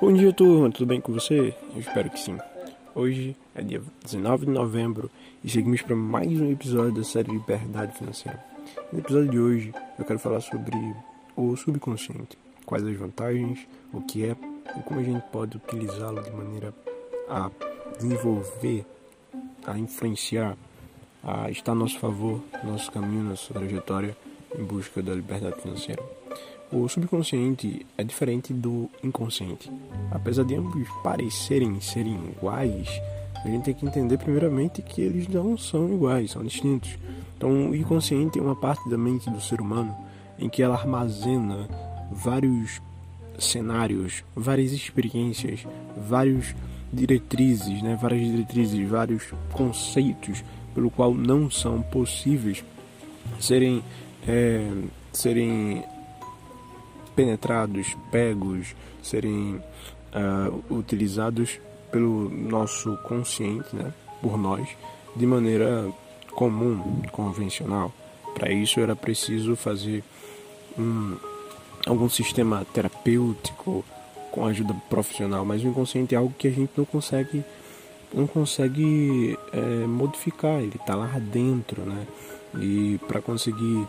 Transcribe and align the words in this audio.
Bom 0.00 0.12
dia, 0.12 0.32
turma, 0.32 0.70
tudo 0.70 0.86
bem 0.86 1.00
com 1.00 1.12
você? 1.12 1.52
Eu 1.74 1.80
espero 1.80 2.08
que 2.08 2.20
sim. 2.20 2.38
Hoje 2.94 3.36
é 3.52 3.60
dia 3.62 3.82
19 4.04 4.46
de 4.46 4.52
novembro 4.52 5.10
e 5.42 5.50
seguimos 5.50 5.82
para 5.82 5.96
mais 5.96 6.40
um 6.40 6.52
episódio 6.52 6.92
da 6.92 7.02
série 7.02 7.32
Liberdade 7.32 7.98
Financeira. 7.98 8.38
No 8.92 9.00
episódio 9.00 9.28
de 9.28 9.40
hoje, 9.40 9.74
eu 9.98 10.04
quero 10.04 10.20
falar 10.20 10.40
sobre 10.40 10.76
o 11.34 11.56
subconsciente, 11.56 12.38
quais 12.64 12.86
as 12.86 12.96
vantagens, 12.96 13.66
o 13.92 14.00
que 14.00 14.24
é 14.24 14.36
e 14.78 14.82
como 14.84 15.00
a 15.00 15.02
gente 15.02 15.22
pode 15.32 15.56
utilizá-lo 15.56 16.22
de 16.22 16.30
maneira 16.30 16.72
a 17.28 17.50
desenvolver, 17.98 18.86
a 19.66 19.76
influenciar, 19.76 20.56
a 21.24 21.50
estar 21.50 21.72
a 21.72 21.74
nosso 21.74 21.98
favor, 21.98 22.40
nosso 22.62 22.92
caminho, 22.92 23.24
nossa 23.24 23.52
trajetória 23.52 24.16
em 24.56 24.62
busca 24.62 25.02
da 25.02 25.12
liberdade 25.12 25.60
financeira. 25.60 26.17
O 26.70 26.86
subconsciente 26.86 27.86
é 27.96 28.04
diferente 28.04 28.52
do 28.52 28.90
inconsciente. 29.02 29.70
Apesar 30.10 30.44
de 30.44 30.54
ambos 30.54 30.86
parecerem 31.02 31.80
serem 31.80 32.18
iguais, 32.36 32.88
a 33.42 33.48
gente 33.48 33.64
tem 33.64 33.74
que 33.74 33.86
entender 33.86 34.18
primeiramente 34.18 34.82
que 34.82 35.00
eles 35.00 35.26
não 35.28 35.56
são 35.56 35.92
iguais, 35.92 36.32
são 36.32 36.44
distintos. 36.44 36.98
Então, 37.36 37.70
o 37.70 37.74
inconsciente 37.74 38.38
é 38.38 38.42
uma 38.42 38.56
parte 38.56 38.88
da 38.90 38.98
mente 38.98 39.30
do 39.30 39.40
ser 39.40 39.60
humano 39.60 39.96
em 40.38 40.48
que 40.48 40.62
ela 40.62 40.74
armazena 40.74 41.68
vários 42.12 42.82
cenários, 43.38 44.22
várias 44.36 44.72
experiências, 44.72 45.66
vários 45.96 46.54
diretrizes, 46.92 47.82
né, 47.82 47.98
várias 48.00 48.26
diretrizes, 48.26 48.88
vários 48.88 49.32
conceitos 49.52 50.44
pelo 50.74 50.90
qual 50.90 51.14
não 51.14 51.50
são 51.50 51.80
possíveis 51.80 52.64
serem 53.40 53.82
é, 54.26 54.70
serem 55.12 55.84
penetrados, 57.18 57.96
pegos, 58.12 58.76
serem 59.02 59.60
uh, 60.14 60.72
utilizados 60.72 61.58
pelo 61.90 62.30
nosso 62.30 62.96
consciente, 62.98 63.74
né, 63.74 63.92
por 64.22 64.38
nós, 64.38 64.68
de 65.16 65.26
maneira 65.26 65.92
comum, 66.30 67.02
convencional. 67.10 67.92
Para 68.34 68.52
isso 68.52 68.78
era 68.78 68.94
preciso 68.94 69.56
fazer 69.56 70.04
um, 70.78 71.16
algum 71.84 72.08
sistema 72.08 72.64
terapêutico 72.72 73.84
com 74.30 74.46
ajuda 74.46 74.72
profissional, 74.88 75.44
mas 75.44 75.64
o 75.64 75.66
inconsciente 75.66 76.14
é 76.14 76.18
algo 76.18 76.32
que 76.38 76.46
a 76.46 76.52
gente 76.52 76.70
não 76.76 76.84
consegue 76.84 77.44
não 78.14 78.28
consegue 78.28 79.36
é, 79.52 79.86
modificar, 79.86 80.60
ele 80.60 80.76
está 80.76 80.94
lá 80.94 81.18
dentro, 81.18 81.82
né? 81.82 82.06
E 82.58 82.98
para 83.08 83.20
conseguir 83.20 83.86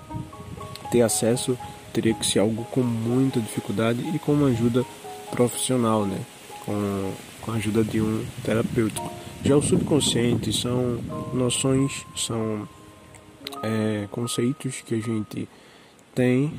ter 0.91 1.03
acesso 1.03 1.55
teria 1.89 2.13
que 2.13 2.25
ser 2.25 2.39
algo 2.39 2.63
com 2.65 2.81
muita 2.81 3.39
dificuldade 3.39 4.01
e 4.13 4.19
com 4.19 4.33
uma 4.33 4.47
ajuda 4.47 4.85
profissional, 5.31 6.05
né? 6.05 6.19
Com, 6.65 7.11
com 7.41 7.51
a 7.51 7.55
ajuda 7.55 7.83
de 7.83 8.01
um 8.01 8.25
terapeuta. 8.43 9.01
Já 9.43 9.55
o 9.55 9.61
subconsciente 9.61 10.51
são 10.51 10.99
noções, 11.33 12.05
são 12.15 12.67
é, 13.63 14.07
conceitos 14.11 14.81
que 14.81 14.95
a 14.95 14.99
gente 14.99 15.47
tem 16.13 16.53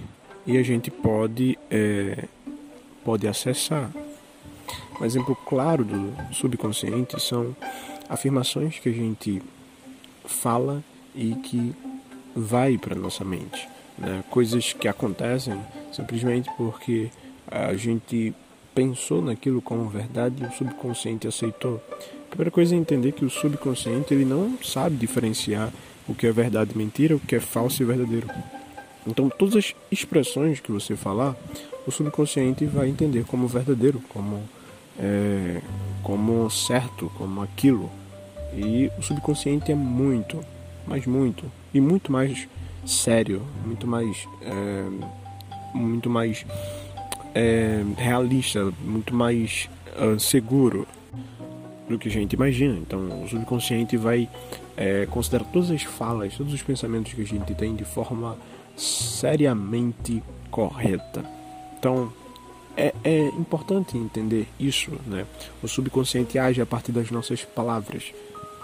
e 0.46 0.56
a 0.56 0.62
gente 0.62 0.90
pode, 0.90 1.58
é, 1.70 2.24
pode 3.04 3.28
acessar. 3.28 3.90
Um 5.00 5.04
exemplo 5.04 5.34
claro 5.46 5.84
do 5.84 6.12
subconsciente 6.32 7.20
são 7.20 7.56
afirmações 8.08 8.78
que 8.78 8.88
a 8.88 8.92
gente 8.92 9.42
fala 10.26 10.82
e 11.14 11.34
que 11.36 11.74
vai 12.34 12.76
para 12.78 12.94
nossa 12.94 13.24
mente 13.24 13.68
né? 14.00 14.24
coisas 14.30 14.72
que 14.72 14.88
acontecem 14.88 15.60
simplesmente 15.92 16.50
porque 16.56 17.10
a 17.46 17.74
gente 17.74 18.34
pensou 18.74 19.20
naquilo 19.22 19.60
como 19.60 19.88
verdade 19.88 20.42
e 20.42 20.46
o 20.46 20.52
subconsciente 20.52 21.28
aceitou. 21.28 21.82
A 22.26 22.30
primeira 22.30 22.50
coisa 22.50 22.74
é 22.74 22.78
entender 22.78 23.12
que 23.12 23.24
o 23.24 23.30
subconsciente 23.30 24.14
ele 24.14 24.24
não 24.24 24.56
sabe 24.62 24.96
diferenciar 24.96 25.70
o 26.08 26.14
que 26.14 26.26
é 26.26 26.32
verdade 26.32 26.72
e 26.74 26.78
mentira, 26.78 27.16
o 27.16 27.20
que 27.20 27.36
é 27.36 27.40
falso 27.40 27.82
e 27.82 27.86
verdadeiro. 27.86 28.28
Então, 29.06 29.28
todas 29.28 29.56
as 29.56 29.74
expressões 29.90 30.60
que 30.60 30.70
você 30.70 30.94
falar, 30.94 31.34
o 31.86 31.90
subconsciente 31.90 32.64
vai 32.66 32.88
entender 32.88 33.24
como 33.24 33.48
verdadeiro, 33.48 34.00
como, 34.08 34.42
é, 34.98 35.60
como 36.02 36.48
certo, 36.50 37.10
como 37.16 37.42
aquilo. 37.42 37.90
E 38.54 38.90
o 38.98 39.02
subconsciente 39.02 39.72
é 39.72 39.74
muito, 39.74 40.38
mas 40.86 41.06
muito, 41.06 41.44
e 41.72 41.80
muito 41.80 42.12
mais 42.12 42.48
sério, 42.84 43.42
muito 43.64 43.86
mais, 43.86 44.26
é, 44.42 44.84
muito 45.74 46.10
mais 46.10 46.44
é, 47.34 47.82
realista, 47.96 48.72
muito 48.82 49.14
mais 49.14 49.68
uh, 49.98 50.18
seguro 50.18 50.86
do 51.88 51.98
que 51.98 52.08
a 52.08 52.10
gente 52.10 52.34
imagina. 52.34 52.76
Então, 52.78 53.22
o 53.22 53.28
subconsciente 53.28 53.96
vai 53.96 54.28
é, 54.76 55.06
considerar 55.06 55.44
todas 55.44 55.70
as 55.70 55.82
falas, 55.82 56.36
todos 56.36 56.52
os 56.52 56.62
pensamentos 56.62 57.12
que 57.12 57.20
a 57.20 57.26
gente 57.26 57.54
tem 57.54 57.74
de 57.74 57.84
forma 57.84 58.36
seriamente 58.76 60.22
correta. 60.50 61.24
Então, 61.78 62.12
é, 62.76 62.94
é 63.04 63.26
importante 63.28 63.98
entender 63.98 64.46
isso, 64.58 64.92
né? 65.06 65.26
O 65.62 65.68
subconsciente 65.68 66.38
age 66.38 66.62
a 66.62 66.66
partir 66.66 66.92
das 66.92 67.10
nossas 67.10 67.44
palavras. 67.44 68.12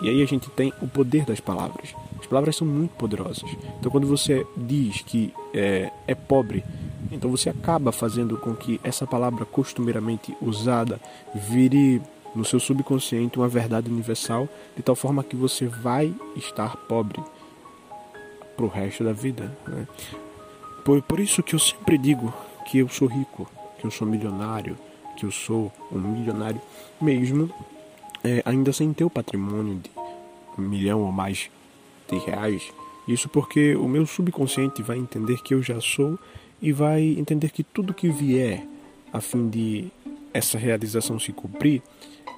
E 0.01 0.09
aí 0.09 0.23
a 0.23 0.27
gente 0.27 0.51
tem 0.51 0.73
o 0.81 0.87
poder 0.87 1.25
das 1.25 1.41
palavras. 1.41 1.95
As 2.19 2.27
palavras 2.27 2.57
são 2.57 2.67
muito 2.67 2.93
poderosas. 2.93 3.49
Então, 3.79 3.91
quando 3.91 4.07
você 4.07 4.47
diz 4.57 5.03
que 5.03 5.33
é, 5.55 5.91
é 6.07 6.15
pobre, 6.15 6.65
então 7.11 7.31
você 7.31 7.49
acaba 7.49 7.93
fazendo 7.93 8.37
com 8.37 8.55
que 8.55 8.81
essa 8.83 9.07
palavra 9.07 9.45
costumeiramente 9.45 10.37
usada 10.41 11.01
vire 11.35 12.03
no 12.35 12.45
seu 12.45 12.61
subconsciente 12.61 13.39
uma 13.39 13.49
verdade 13.49 13.91
universal, 13.91 14.49
de 14.77 14.83
tal 14.83 14.95
forma 14.95 15.25
que 15.25 15.35
você 15.35 15.67
vai 15.67 16.15
estar 16.37 16.77
pobre 16.77 17.23
para 18.57 18.67
o 18.67 18.69
resto 18.69 19.03
da 19.03 19.13
vida. 19.13 19.57
Né? 19.67 19.87
Por, 20.85 21.01
por 21.03 21.21
isso 21.21 21.43
que 21.43 21.55
eu 21.55 21.59
sempre 21.59 21.97
digo 21.97 22.33
que 22.67 22.79
eu 22.79 22.89
sou 22.89 23.09
rico, 23.09 23.49
que 23.79 23.87
eu 23.87 23.91
sou 23.91 24.07
milionário, 24.07 24.77
que 25.17 25.25
eu 25.25 25.31
sou 25.31 25.73
um 25.91 25.99
milionário 25.99 26.61
mesmo, 27.01 27.51
é, 28.27 28.43
ainda 28.45 28.73
sem 28.73 28.93
ter 28.93 29.05
o 29.05 29.11
patrimônio 29.11 29.77
de 29.77 29.91
um 30.59 30.63
milhão 30.63 31.03
ou 31.03 31.13
mais 31.13 31.49
de 32.11 32.19
reais. 32.19 32.73
Isso 33.07 33.29
porque 33.29 33.77
o 33.77 33.87
meu 33.87 34.05
subconsciente 34.05 34.83
vai 34.83 34.99
entender 34.99 35.41
que 35.43 35.55
eu 35.55 35.63
já 35.63 35.81
sou 35.81 36.19
e 36.61 36.73
vai 36.73 37.03
entender 37.03 37.51
que 37.51 37.63
tudo 37.63 37.95
que 37.95 38.09
vier 38.09 38.67
a 39.13 39.21
fim 39.21 39.49
de 39.49 39.87
essa 40.35 40.59
realização 40.59 41.21
se 41.21 41.33
cumprir 41.33 41.83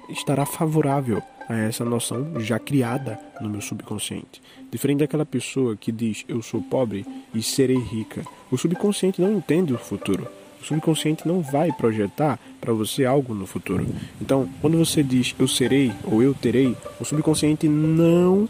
estará 0.09 0.45
favorável 0.45 1.23
a 1.47 1.55
essa 1.55 1.83
noção 1.83 2.39
já 2.39 2.59
criada 2.59 3.19
no 3.41 3.49
meu 3.49 3.61
subconsciente. 3.61 4.41
Diferente 4.71 4.99
daquela 4.99 5.25
pessoa 5.25 5.75
que 5.75 5.91
diz 5.91 6.23
eu 6.27 6.43
sou 6.43 6.61
pobre 6.61 7.03
e 7.33 7.41
serei 7.41 7.79
rica. 7.79 8.23
O 8.51 8.57
subconsciente 8.57 9.19
não 9.19 9.33
entende 9.33 9.73
o 9.73 9.77
futuro. 9.77 10.27
O 10.61 10.65
subconsciente 10.65 11.27
não 11.27 11.41
vai 11.41 11.71
projetar 11.71 12.39
para 12.59 12.73
você 12.73 13.05
algo 13.05 13.33
no 13.33 13.45
futuro. 13.45 13.87
Então, 14.21 14.49
quando 14.61 14.77
você 14.77 15.01
diz 15.01 15.33
eu 15.39 15.47
serei 15.47 15.91
ou 16.03 16.21
eu 16.21 16.33
terei, 16.33 16.75
o 16.99 17.05
subconsciente 17.05 17.67
não 17.67 18.47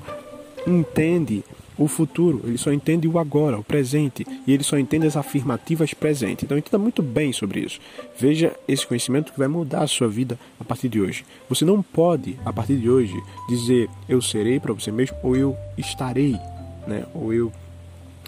entende 0.65 1.43
o 1.79 1.87
futuro, 1.87 2.41
ele 2.43 2.57
só 2.57 2.73
entende 2.73 3.07
o 3.07 3.17
agora, 3.17 3.57
o 3.57 3.63
presente, 3.63 4.27
e 4.45 4.51
ele 4.51 4.63
só 4.63 4.77
entende 4.77 5.07
as 5.07 5.15
afirmativas 5.15 5.93
presentes. 5.93 6.43
Então 6.43 6.57
entenda 6.57 6.77
muito 6.77 7.01
bem 7.01 7.31
sobre 7.31 7.61
isso. 7.61 7.79
Veja 8.19 8.53
esse 8.67 8.85
conhecimento 8.85 9.31
que 9.31 9.39
vai 9.39 9.47
mudar 9.47 9.83
a 9.83 9.87
sua 9.87 10.09
vida 10.09 10.37
a 10.59 10.63
partir 10.65 10.89
de 10.89 10.99
hoje. 10.99 11.25
Você 11.47 11.63
não 11.63 11.81
pode, 11.81 12.37
a 12.45 12.51
partir 12.51 12.75
de 12.75 12.89
hoje, 12.89 13.15
dizer 13.47 13.89
eu 14.09 14.21
serei 14.21 14.59
para 14.59 14.73
você 14.73 14.91
mesmo, 14.91 15.15
ou 15.23 15.37
eu 15.37 15.55
estarei, 15.77 16.37
né? 16.85 17.05
ou 17.15 17.33
eu 17.33 17.49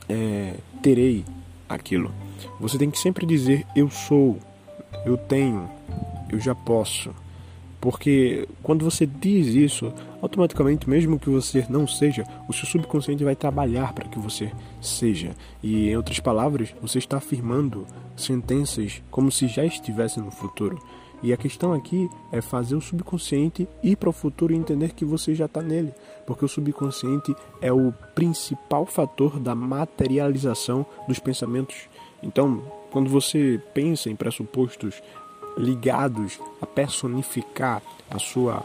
é, 0.07 0.53
terei 0.81 1.25
aquilo. 1.73 2.11
Você 2.59 2.77
tem 2.77 2.89
que 2.89 2.99
sempre 2.99 3.25
dizer 3.25 3.65
eu 3.75 3.89
sou, 3.89 4.37
eu 5.05 5.17
tenho, 5.17 5.69
eu 6.29 6.39
já 6.39 6.55
posso. 6.55 7.13
Porque 7.79 8.47
quando 8.61 8.85
você 8.85 9.07
diz 9.07 9.47
isso, 9.47 9.91
automaticamente, 10.21 10.87
mesmo 10.87 11.19
que 11.19 11.29
você 11.29 11.65
não 11.67 11.87
seja, 11.87 12.23
o 12.47 12.53
seu 12.53 12.67
subconsciente 12.67 13.23
vai 13.23 13.35
trabalhar 13.35 13.91
para 13.91 14.07
que 14.07 14.19
você 14.19 14.51
seja. 14.79 15.31
E, 15.63 15.89
em 15.89 15.97
outras 15.97 16.19
palavras, 16.19 16.73
você 16.79 16.99
está 16.99 17.17
afirmando 17.17 17.87
sentenças 18.15 19.01
como 19.09 19.31
se 19.31 19.47
já 19.47 19.65
estivesse 19.65 20.19
no 20.19 20.29
futuro. 20.29 20.79
E 21.23 21.31
a 21.31 21.37
questão 21.37 21.73
aqui 21.73 22.09
é 22.31 22.41
fazer 22.41 22.75
o 22.75 22.81
subconsciente 22.81 23.67
ir 23.83 23.95
para 23.95 24.09
o 24.09 24.13
futuro 24.13 24.53
e 24.53 24.57
entender 24.57 24.93
que 24.93 25.05
você 25.05 25.35
já 25.35 25.45
está 25.45 25.61
nele, 25.61 25.93
porque 26.25 26.43
o 26.43 26.47
subconsciente 26.47 27.35
é 27.61 27.71
o 27.71 27.93
principal 28.15 28.85
fator 28.85 29.39
da 29.39 29.53
materialização 29.53 30.85
dos 31.07 31.19
pensamentos. 31.19 31.87
Então, 32.23 32.61
quando 32.91 33.09
você 33.09 33.61
pensa 33.73 34.09
em 34.09 34.15
pressupostos 34.15 35.01
ligados 35.57 36.39
a 36.61 36.65
personificar 36.65 37.81
a 38.09 38.17
sua 38.17 38.63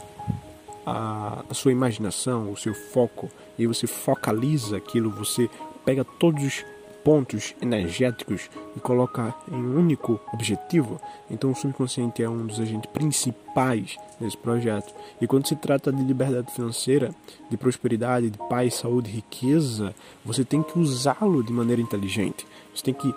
a, 0.86 1.44
a, 1.50 1.54
sua 1.54 1.72
imaginação, 1.72 2.52
o 2.52 2.56
seu 2.56 2.72
foco, 2.72 3.28
e 3.58 3.66
você 3.66 3.88
focaliza 3.88 4.76
aquilo, 4.76 5.10
você 5.10 5.50
pega 5.84 6.04
todos 6.04 6.44
os 6.44 6.64
pontos 7.06 7.54
energéticos 7.62 8.50
e 8.76 8.80
coloca 8.80 9.32
em 9.48 9.54
um 9.54 9.78
único 9.78 10.18
objetivo, 10.32 11.00
então 11.30 11.52
o 11.52 11.54
subconsciente 11.54 12.20
é 12.20 12.28
um 12.28 12.44
dos 12.44 12.58
agentes 12.58 12.90
principais 12.90 13.96
nesse 14.20 14.36
projeto. 14.36 14.92
E 15.20 15.26
quando 15.28 15.46
se 15.46 15.54
trata 15.54 15.92
de 15.92 16.02
liberdade 16.02 16.50
financeira, 16.50 17.14
de 17.48 17.56
prosperidade, 17.56 18.28
de 18.28 18.38
paz, 18.48 18.74
saúde, 18.74 19.08
riqueza, 19.08 19.94
você 20.24 20.44
tem 20.44 20.64
que 20.64 20.76
usá-lo 20.80 21.44
de 21.44 21.52
maneira 21.52 21.80
inteligente. 21.80 22.44
Você 22.74 22.82
tem 22.82 22.94
que 22.94 23.14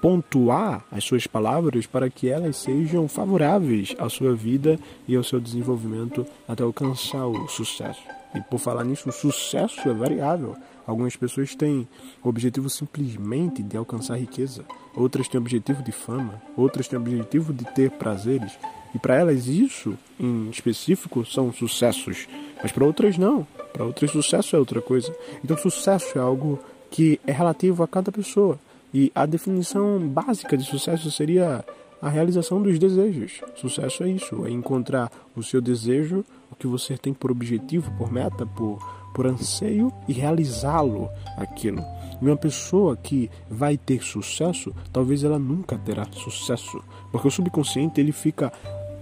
pontuar 0.00 0.84
as 0.90 1.04
suas 1.04 1.26
palavras 1.26 1.86
para 1.86 2.08
que 2.08 2.28
elas 2.28 2.56
sejam 2.56 3.06
favoráveis 3.06 3.94
à 3.98 4.08
sua 4.08 4.34
vida 4.34 4.78
e 5.06 5.14
ao 5.14 5.22
seu 5.22 5.40
desenvolvimento 5.40 6.26
até 6.48 6.62
alcançar 6.62 7.26
o 7.26 7.48
sucesso. 7.48 8.02
E 8.34 8.40
por 8.40 8.58
falar 8.58 8.84
nisso, 8.84 9.08
o 9.08 9.12
sucesso 9.12 9.88
é 9.88 9.92
variável. 9.92 10.56
Algumas 10.86 11.16
pessoas 11.16 11.54
têm 11.54 11.86
o 12.22 12.28
objetivo 12.28 12.68
simplesmente 12.70 13.62
de 13.62 13.76
alcançar 13.76 14.18
riqueza, 14.18 14.64
outras 14.94 15.28
têm 15.28 15.38
o 15.38 15.42
objetivo 15.42 15.82
de 15.82 15.92
fama, 15.92 16.40
outras 16.56 16.88
têm 16.88 16.98
o 16.98 17.02
objetivo 17.02 17.52
de 17.52 17.64
ter 17.64 17.90
prazeres. 17.90 18.52
E 18.94 18.98
para 18.98 19.14
elas 19.16 19.46
isso, 19.46 19.96
em 20.18 20.48
específico, 20.50 21.24
são 21.24 21.52
sucessos. 21.52 22.26
Mas 22.62 22.72
para 22.72 22.84
outras 22.84 23.16
não. 23.16 23.46
Para 23.72 23.84
outras 23.84 24.10
sucesso 24.10 24.56
é 24.56 24.58
outra 24.58 24.80
coisa. 24.80 25.14
Então 25.44 25.56
sucesso 25.56 26.18
é 26.18 26.20
algo 26.20 26.58
que 26.90 27.20
é 27.26 27.32
relativo 27.32 27.82
a 27.82 27.88
cada 27.88 28.10
pessoa. 28.10 28.58
E 28.92 29.10
a 29.14 29.26
definição 29.26 29.98
básica 30.08 30.56
de 30.56 30.64
sucesso 30.64 31.10
seria 31.10 31.64
a 32.02 32.08
realização 32.08 32.62
dos 32.62 32.78
desejos. 32.78 33.40
Sucesso 33.54 34.02
é 34.04 34.08
isso, 34.10 34.46
é 34.46 34.50
encontrar 34.50 35.10
o 35.36 35.42
seu 35.42 35.60
desejo, 35.60 36.24
o 36.50 36.56
que 36.56 36.66
você 36.66 36.96
tem 36.96 37.12
por 37.12 37.30
objetivo, 37.30 37.90
por 37.98 38.10
meta, 38.10 38.46
por 38.46 38.78
por 39.12 39.26
anseio 39.26 39.92
e 40.08 40.12
realizá-lo 40.12 41.08
aquilo. 41.36 41.82
E 42.20 42.24
uma 42.24 42.36
pessoa 42.36 42.96
que 42.96 43.30
vai 43.48 43.76
ter 43.76 44.02
sucesso, 44.02 44.74
talvez 44.92 45.24
ela 45.24 45.38
nunca 45.38 45.78
terá 45.78 46.06
sucesso, 46.12 46.82
porque 47.10 47.28
o 47.28 47.30
subconsciente 47.30 48.00
ele 48.00 48.12
fica 48.12 48.52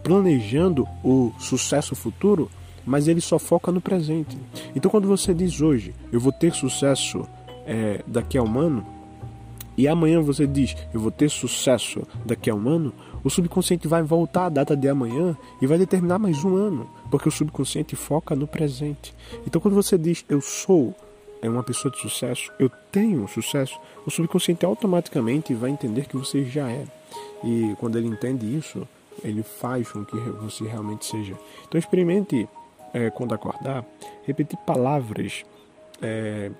planejando 0.02 0.86
o 1.02 1.32
sucesso 1.38 1.94
futuro, 1.94 2.50
mas 2.86 3.08
ele 3.08 3.20
só 3.20 3.38
foca 3.38 3.72
no 3.72 3.80
presente. 3.80 4.38
Então, 4.74 4.90
quando 4.90 5.08
você 5.08 5.34
diz 5.34 5.60
hoje, 5.60 5.94
eu 6.12 6.20
vou 6.20 6.32
ter 6.32 6.54
sucesso 6.54 7.26
é, 7.66 8.02
daqui 8.06 8.38
a 8.38 8.42
um 8.42 8.58
ano, 8.58 8.86
e 9.78 9.86
amanhã 9.86 10.20
você 10.20 10.44
diz, 10.44 10.76
eu 10.92 10.98
vou 10.98 11.12
ter 11.12 11.30
sucesso 11.30 12.02
daqui 12.26 12.50
a 12.50 12.54
um 12.54 12.68
ano, 12.68 12.92
o 13.22 13.30
subconsciente 13.30 13.86
vai 13.86 14.02
voltar 14.02 14.46
à 14.46 14.48
data 14.48 14.76
de 14.76 14.88
amanhã 14.88 15.36
e 15.62 15.66
vai 15.68 15.78
determinar 15.78 16.18
mais 16.18 16.44
um 16.44 16.56
ano, 16.56 16.90
porque 17.12 17.28
o 17.28 17.32
subconsciente 17.32 17.94
foca 17.94 18.34
no 18.34 18.48
presente. 18.48 19.14
Então, 19.46 19.60
quando 19.60 19.74
você 19.74 19.96
diz 19.96 20.24
eu 20.28 20.40
sou 20.40 20.92
é 21.40 21.48
uma 21.48 21.62
pessoa 21.62 21.92
de 21.92 22.00
sucesso, 22.00 22.50
eu 22.58 22.68
tenho 22.90 23.28
sucesso, 23.28 23.78
o 24.04 24.10
subconsciente 24.10 24.66
automaticamente 24.66 25.54
vai 25.54 25.70
entender 25.70 26.06
que 26.08 26.16
você 26.16 26.44
já 26.44 26.68
é. 26.68 26.84
E 27.44 27.76
quando 27.78 27.96
ele 27.96 28.08
entende 28.08 28.44
isso, 28.44 28.86
ele 29.22 29.44
faz 29.44 29.92
com 29.92 30.04
que 30.04 30.16
você 30.16 30.64
realmente 30.64 31.06
seja. 31.06 31.34
Então, 31.68 31.78
experimente 31.78 32.48
é, 32.92 33.10
quando 33.10 33.32
acordar, 33.32 33.84
repetir 34.26 34.58
palavras. 34.66 35.44
É, 36.02 36.50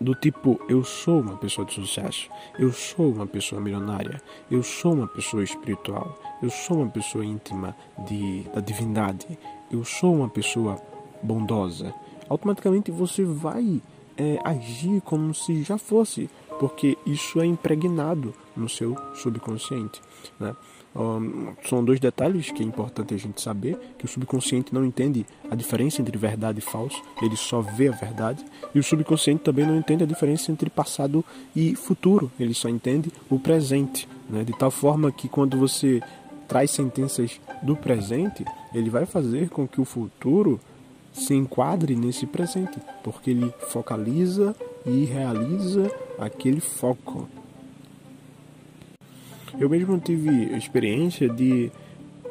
do 0.00 0.14
tipo 0.14 0.60
eu 0.68 0.84
sou 0.84 1.20
uma 1.20 1.36
pessoa 1.36 1.66
de 1.66 1.74
sucesso, 1.74 2.28
eu 2.58 2.72
sou 2.72 3.12
uma 3.12 3.26
pessoa 3.26 3.60
milionária, 3.60 4.20
eu 4.50 4.62
sou 4.62 4.94
uma 4.94 5.06
pessoa 5.06 5.42
espiritual, 5.42 6.18
eu 6.42 6.50
sou 6.50 6.78
uma 6.78 6.88
pessoa 6.88 7.24
íntima 7.24 7.74
de, 8.06 8.42
da 8.54 8.60
divindade, 8.60 9.38
eu 9.70 9.84
sou 9.84 10.14
uma 10.14 10.28
pessoa 10.28 10.80
bondosa. 11.22 11.94
Automaticamente 12.28 12.90
você 12.90 13.24
vai 13.24 13.80
é, 14.16 14.38
agir 14.44 15.00
como 15.00 15.32
se 15.34 15.62
já 15.62 15.78
fosse, 15.78 16.28
porque 16.60 16.98
isso 17.06 17.40
é 17.40 17.46
impregnado 17.46 18.34
no 18.54 18.68
seu 18.68 18.94
subconsciente. 19.14 19.98
Né? 20.38 20.54
Um, 20.94 21.54
são 21.66 21.82
dois 21.82 21.98
detalhes 21.98 22.50
que 22.50 22.62
é 22.62 22.66
importante 22.66 23.14
a 23.14 23.16
gente 23.16 23.40
saber, 23.40 23.78
que 23.96 24.04
o 24.04 24.08
subconsciente 24.08 24.74
não 24.74 24.84
entende 24.84 25.24
a 25.50 25.54
diferença 25.54 26.02
entre 26.02 26.18
verdade 26.18 26.58
e 26.58 26.60
falso, 26.60 27.02
ele 27.22 27.34
só 27.34 27.62
vê 27.62 27.88
a 27.88 27.92
verdade, 27.92 28.44
e 28.74 28.78
o 28.78 28.82
subconsciente 28.82 29.42
também 29.42 29.66
não 29.66 29.74
entende 29.74 30.04
a 30.04 30.06
diferença 30.06 30.52
entre 30.52 30.68
passado 30.68 31.24
e 31.56 31.74
futuro, 31.74 32.30
ele 32.38 32.52
só 32.52 32.68
entende 32.68 33.10
o 33.30 33.38
presente, 33.38 34.06
né? 34.28 34.44
de 34.44 34.52
tal 34.52 34.70
forma 34.70 35.10
que 35.10 35.30
quando 35.30 35.56
você 35.56 36.02
traz 36.46 36.72
sentenças 36.72 37.40
do 37.62 37.74
presente, 37.74 38.44
ele 38.74 38.90
vai 38.90 39.06
fazer 39.06 39.48
com 39.48 39.66
que 39.66 39.80
o 39.80 39.84
futuro 39.86 40.60
se 41.10 41.32
enquadre 41.32 41.96
nesse 41.96 42.26
presente, 42.26 42.78
porque 43.02 43.30
ele 43.30 43.50
focaliza 43.70 44.54
e 44.86 45.04
realiza 45.04 45.90
aquele 46.18 46.60
foco. 46.60 47.28
Eu 49.58 49.68
mesmo 49.68 49.98
tive 49.98 50.56
experiência 50.56 51.28
de 51.28 51.70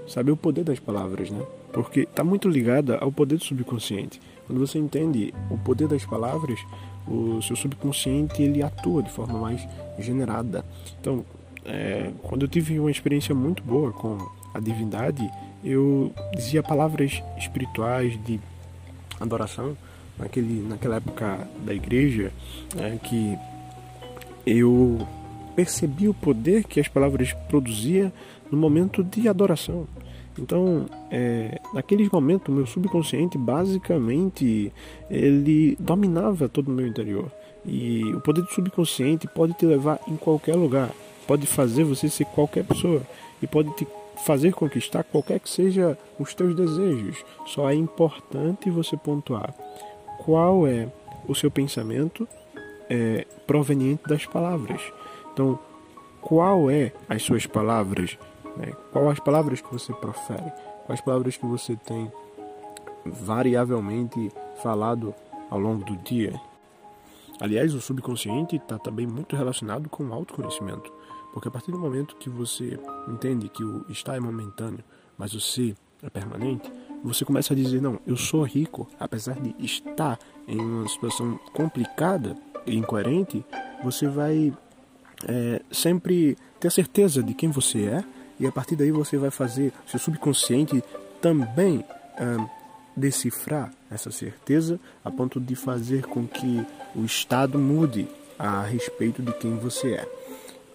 saber 0.08 0.32
o 0.32 0.38
poder 0.38 0.64
das 0.64 0.80
palavras, 0.80 1.30
né? 1.30 1.46
Porque 1.72 2.02
está 2.02 2.24
muito 2.24 2.50
ligada 2.50 2.98
ao 2.98 3.12
poder 3.12 3.38
do 3.38 3.44
subconsciente. 3.44 4.20
Quando 4.48 4.60
você 4.60 4.80
entende 4.80 5.34
o 5.52 5.58
poder 5.58 5.88
das 5.88 6.04
palavras, 6.06 6.60
o 7.08 7.42
seu 7.42 7.56
subconsciente 7.56 8.42
ele 8.42 8.64
atua 8.64 9.04
de 9.04 9.12
forma 9.12 9.38
mais 9.38 9.68
generada. 10.00 10.66
Então, 11.00 11.24
é, 11.66 12.12
quando 12.24 12.44
eu 12.44 12.48
tive 12.48 12.80
uma 12.80 12.90
experiência 12.90 13.36
muito 13.36 13.62
boa 13.62 13.92
com 13.92 14.18
a 14.54 14.60
divindade, 14.60 15.30
eu 15.64 16.12
dizia 16.36 16.64
palavras 16.64 17.22
espirituais 17.38 18.18
de 18.24 18.40
adoração 19.20 19.78
naquele, 20.20 20.68
naquela 20.68 20.98
época 20.98 21.48
da 21.66 21.74
igreja, 21.74 22.32
é, 22.78 22.98
que 22.98 23.38
eu 24.46 25.08
percebi 25.56 26.08
o 26.08 26.14
poder 26.14 26.64
que 26.64 26.80
as 26.80 26.88
palavras 26.88 27.34
produziam 27.50 28.12
no 28.52 28.58
momento 28.58 29.04
de 29.04 29.28
adoração. 29.28 29.88
Então, 30.38 30.86
é, 31.12 31.60
naqueles 31.74 32.10
momentos, 32.10 32.54
meu 32.54 32.66
subconsciente 32.66 33.38
basicamente 33.38 34.72
ele 35.10 35.76
dominava 35.80 36.48
todo 36.48 36.70
o 36.70 36.72
meu 36.72 36.88
interior. 36.88 37.30
E 37.66 38.04
o 38.14 38.22
poder 38.22 38.42
do 38.42 38.50
subconsciente 38.50 39.28
pode 39.28 39.54
te 39.54 39.66
levar 39.66 40.00
em 40.08 40.16
qualquer 40.16 40.56
lugar, 40.56 40.92
pode 41.28 41.46
fazer 41.46 41.84
você 41.84 42.08
ser 42.08 42.26
qualquer 42.26 42.64
pessoa 42.64 43.02
e 43.42 43.48
pode 43.48 43.76
te 43.76 43.86
fazer 44.26 44.54
conquistar 44.54 45.04
qualquer 45.04 45.40
que 45.40 45.50
seja 45.50 45.98
os 46.18 46.34
teus 46.34 46.56
desejos. 46.56 47.24
Só 47.46 47.70
é 47.70 47.76
importante 47.76 48.70
você 48.70 48.96
pontuar 48.96 49.54
qual 50.24 50.68
é 50.68 50.92
o 51.28 51.36
seu 51.36 51.50
pensamento 51.50 52.28
é, 52.90 53.26
proveniente 53.46 54.04
das 54.08 54.26
palavras. 54.26 54.82
Então, 55.34 55.60
qual 56.22 56.70
é 56.70 56.92
as 57.08 57.24
suas 57.24 57.46
palavras? 57.46 58.18
Né? 58.58 58.74
Qual 58.92 59.10
as 59.10 59.20
palavras 59.20 59.62
que 59.62 59.72
você 59.72 59.94
profere? 59.94 60.52
Quais 60.86 61.02
palavras 61.02 61.38
que 61.38 61.46
você 61.46 61.76
tem 61.76 62.12
variavelmente 63.06 64.32
falado 64.62 65.14
ao 65.50 65.60
longo 65.60 65.86
do 65.86 65.96
dia? 65.98 66.40
Aliás, 67.40 67.74
o 67.74 67.80
subconsciente 67.80 68.58
está 68.58 68.78
também 68.78 69.08
muito 69.08 69.36
relacionado 69.36 69.88
com 69.88 70.04
o 70.04 70.14
autoconhecimento, 70.14 70.92
porque 71.32 71.48
a 71.48 71.52
partir 71.52 71.72
do 71.72 71.80
momento 71.80 72.18
que 72.18 72.30
você 72.30 72.78
entende 73.08 73.48
que 73.48 73.64
o 73.64 73.86
estar 73.88 74.16
é 74.16 74.20
momentâneo, 74.20 74.84
mas 75.18 75.34
o 75.34 75.40
ser 75.40 75.76
é 76.04 76.10
permanente, 76.10 76.70
você 77.04 77.24
começa 77.26 77.54
a 77.54 77.56
dizer: 77.56 77.82
não, 77.82 78.00
eu 78.06 78.18
sou 78.18 78.44
rico, 78.44 78.88
apesar 79.00 79.40
de 79.40 79.56
estar 79.60 80.20
em 80.48 80.60
uma 80.60 80.88
situação 80.88 81.40
complicada 81.54 82.36
e 82.66 82.76
incoerente, 82.76 83.44
você 83.84 84.08
vai 84.08 84.54
é, 85.28 85.62
sempre 85.72 86.38
ter 86.60 86.72
certeza 86.72 87.24
de 87.24 87.34
quem 87.34 87.50
você 87.50 87.86
é 87.86 88.04
e 88.40 88.48
a 88.48 88.52
partir 88.52 88.76
daí 88.76 88.92
você 88.92 89.18
vai 89.18 89.32
fazer 89.32 89.74
seu 89.86 90.00
subconsciente 90.00 90.84
também 91.22 91.84
decifrar 92.96 93.72
essa 93.90 94.12
certeza 94.12 94.80
a 95.04 95.10
ponto 95.10 95.40
de 95.40 95.56
fazer 95.56 96.06
com 96.06 96.28
que 96.28 96.66
o 96.96 97.04
estado 97.06 97.58
mude 97.58 98.08
a 98.38 98.62
respeito 98.64 99.22
de 99.22 99.34
quem 99.34 99.58
você 99.58 99.94
é. 99.94 100.19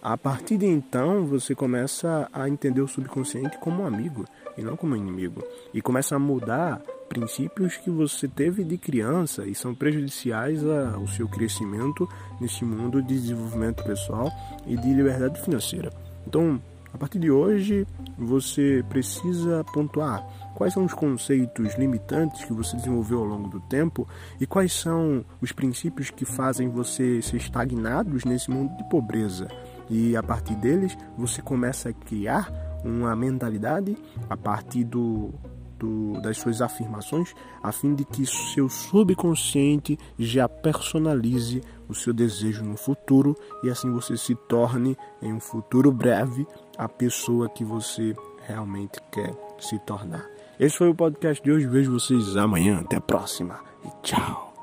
A 0.05 0.19
partir 0.19 0.59
de 0.59 0.67
então, 0.67 1.25
você 1.25 1.55
começa 1.55 2.29
a 2.31 2.47
entender 2.47 2.83
o 2.83 2.87
subconsciente 2.87 3.57
como 3.57 3.83
um 3.83 3.87
amigo 3.87 4.27
e 4.55 4.61
não 4.61 4.77
como 4.77 4.95
inimigo. 4.95 5.43
E 5.73 5.81
começa 5.81 6.15
a 6.15 6.19
mudar 6.19 6.83
princípios 7.09 7.79
que 7.79 7.89
você 7.89 8.29
teve 8.29 8.65
de 8.65 8.77
criança 8.77 9.47
e 9.47 9.55
são 9.55 9.75
prejudiciais 9.75 10.63
ao 10.63 11.09
seu 11.09 11.27
crescimento 11.27 12.07
nesse 12.39 12.67
mundo 12.67 13.01
de 13.01 13.15
desenvolvimento 13.15 13.83
pessoal 13.83 14.31
e 14.67 14.77
de 14.77 14.93
liberdade 14.93 15.41
financeira. 15.41 15.91
Então, 16.27 16.61
a 16.93 16.99
partir 16.99 17.19
de 17.19 17.31
hoje, 17.31 17.87
você 18.19 18.85
precisa 18.91 19.65
pontuar 19.73 20.23
quais 20.55 20.75
são 20.75 20.85
os 20.85 20.93
conceitos 20.93 21.77
limitantes 21.77 22.45
que 22.45 22.53
você 22.53 22.77
desenvolveu 22.77 23.21
ao 23.21 23.25
longo 23.25 23.49
do 23.49 23.61
tempo 23.61 24.07
e 24.39 24.47
quais 24.47 24.75
são 24.75 25.25
os 25.41 25.51
princípios 25.51 26.11
que 26.11 26.27
fazem 26.27 26.69
você 26.69 27.23
ser 27.23 27.39
estagnados 27.39 28.27
nesse 28.27 28.51
mundo 28.51 28.77
de 28.77 28.87
pobreza. 28.91 29.49
E 29.91 30.17
a 30.17 30.23
partir 30.23 30.55
deles, 30.57 30.97
você 31.17 31.43
começa 31.43 31.91
a 31.91 31.93
criar 31.93 32.53
uma 32.85 33.15
mentalidade 33.17 33.97
a 34.29 34.37
partir 34.37 34.85
do 34.85 35.33
do, 35.79 36.21
das 36.21 36.39
suas 36.39 36.63
afirmações, 36.63 37.35
a 37.63 37.73
fim 37.73 37.95
de 37.95 38.05
que 38.05 38.25
seu 38.25 38.69
subconsciente 38.69 39.99
já 40.19 40.49
personalize 40.49 41.63
o 41.89 41.95
seu 41.95 42.13
desejo 42.13 42.65
no 42.65 42.77
futuro 42.77 43.37
e 43.63 43.71
assim 43.71 43.91
você 43.91 44.17
se 44.17 44.35
torne, 44.35 44.97
em 45.21 45.33
um 45.33 45.41
futuro 45.41 45.93
breve, 45.93 46.47
a 46.79 46.89
pessoa 46.89 47.49
que 47.49 47.65
você 47.65 48.15
realmente 48.47 49.01
quer 49.13 49.35
se 49.59 49.79
tornar. 49.81 50.25
Esse 50.59 50.79
foi 50.79 50.89
o 50.89 50.95
podcast 50.95 51.43
de 51.43 51.51
hoje. 51.51 51.67
Vejo 51.67 51.93
vocês 51.93 52.37
amanhã. 52.37 52.81
Até 52.81 52.97
a 52.97 53.01
próxima 53.01 53.59
e 53.85 53.89
tchau. 54.03 54.54